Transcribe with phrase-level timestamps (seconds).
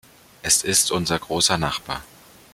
[0.41, 2.03] Es ist unser großer Nachbar.